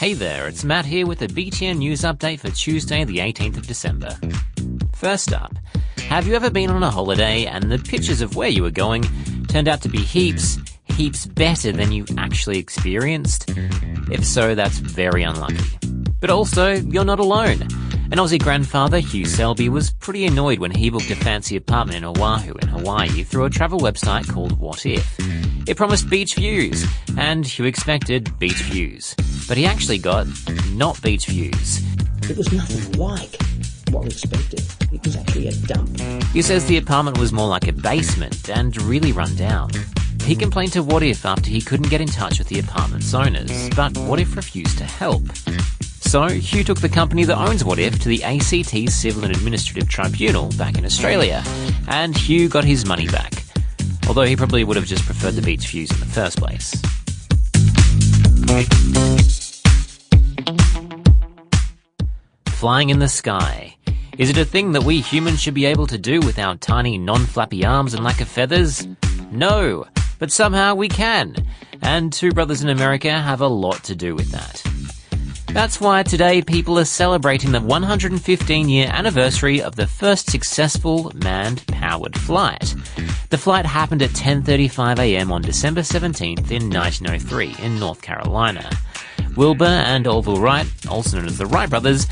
[0.00, 3.66] Hey there, it's Matt here with a BTN news update for Tuesday, the 18th of
[3.66, 4.16] December.
[4.94, 5.54] First up,
[6.08, 9.04] have you ever been on a holiday and the pictures of where you were going
[9.48, 13.50] turned out to be heaps, heaps better than you actually experienced?
[14.10, 15.62] If so, that's very unlucky.
[16.18, 17.60] But also, you're not alone.
[17.60, 22.04] An Aussie grandfather, Hugh Selby, was pretty annoyed when he booked a fancy apartment in
[22.06, 25.68] Oahu in Hawaii through a travel website called Wotif.
[25.68, 26.86] It promised beach views,
[27.18, 29.14] and Hugh expected beach views.
[29.50, 30.28] But he actually got
[30.74, 31.82] not beach views.
[32.30, 33.36] It was nothing like
[33.90, 34.62] what we expected.
[34.92, 35.98] It was actually a dump.
[36.32, 39.70] He says the apartment was more like a basement and really run down.
[40.22, 43.92] He complained to Wotif after he couldn't get in touch with the apartment's owners, but
[43.94, 45.24] Wotif refused to help.
[45.82, 50.50] So, Hugh took the company that owns Wotif to the ACT Civil and Administrative Tribunal
[50.50, 51.42] back in Australia,
[51.88, 53.42] and Hugh got his money back.
[54.06, 56.80] Although he probably would have just preferred the beach views in the first place.
[62.60, 63.74] Flying in the sky.
[64.18, 66.98] Is it a thing that we humans should be able to do with our tiny
[66.98, 68.86] non-flappy arms and lack of feathers?
[69.32, 69.86] No,
[70.18, 71.34] but somehow we can.
[71.80, 74.62] And Two Brothers in America have a lot to do with that.
[75.54, 81.66] That's why today people are celebrating the 115 year anniversary of the first successful manned
[81.66, 82.74] powered flight.
[83.30, 88.68] The flight happened at 10.35am on December 17th in 1903 in North Carolina.
[89.34, 92.06] Wilbur and Orville Wright, also known as the Wright brothers,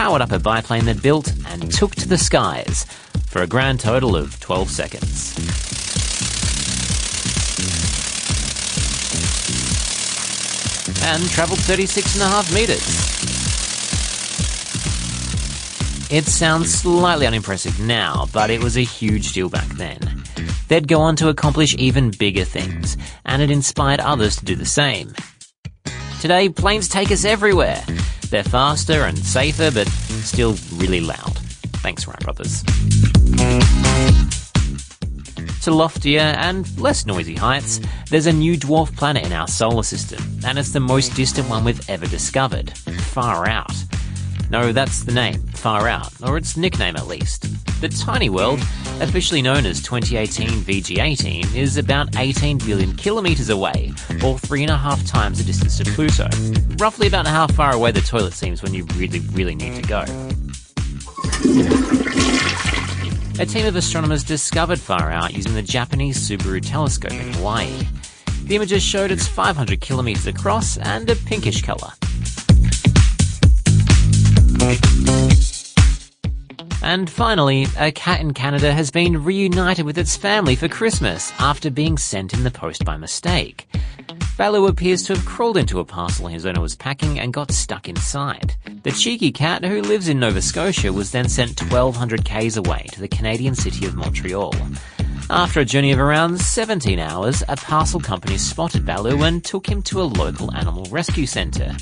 [0.00, 2.86] powered up a biplane they'd built and took to the skies
[3.26, 5.36] for a grand total of 12 seconds.
[11.02, 12.80] and travelled 36 and a half metres.
[16.10, 20.24] It sounds slightly unimpressive now, but it was a huge deal back then.
[20.68, 24.64] They'd go on to accomplish even bigger things, and it inspired others to do the
[24.64, 25.14] same.
[26.20, 27.84] Today, planes take us everywhere.
[28.30, 31.36] They're faster and safer, but still really loud.
[31.82, 32.62] Thanks, Wright Brothers.
[35.62, 40.22] To loftier and less noisy heights, there's a new dwarf planet in our solar system,
[40.46, 42.70] and it's the most distant one we've ever discovered.
[42.70, 43.74] Far Out.
[44.50, 47.42] No, that's the name, Far Out, or its nickname at least.
[47.80, 48.58] The tiny world,
[49.00, 53.92] officially known as 2018 VG18, is about 18 billion kilometres away,
[54.24, 56.28] or three and a half times the distance to Pluto.
[56.78, 60.00] Roughly about how far away the toilet seems when you really, really need to go.
[63.40, 67.86] A team of astronomers discovered Far Out using the Japanese Subaru telescope in Hawaii.
[68.46, 71.92] The images showed it's 500 kilometres across and a pinkish colour.
[76.82, 81.70] And finally, a cat in Canada has been reunited with its family for Christmas after
[81.70, 83.68] being sent in the post by mistake.
[84.36, 87.88] Baloo appears to have crawled into a parcel his owner was packing and got stuck
[87.88, 88.54] inside.
[88.82, 93.00] The cheeky cat, who lives in Nova Scotia, was then sent 1200 k's away to
[93.00, 94.54] the Canadian city of Montreal.
[95.28, 99.82] After a journey of around 17 hours, a parcel company spotted Baloo and took him
[99.82, 101.76] to a local animal rescue centre.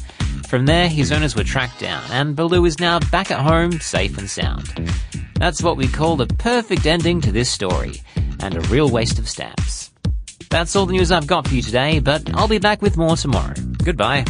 [0.49, 4.17] From there, his owners were tracked down, and Baloo is now back at home, safe
[4.17, 4.91] and sound.
[5.35, 8.01] That's what we call the perfect ending to this story,
[8.41, 9.91] and a real waste of stamps.
[10.49, 13.15] That's all the news I've got for you today, but I'll be back with more
[13.15, 13.53] tomorrow.
[13.85, 14.25] Goodbye.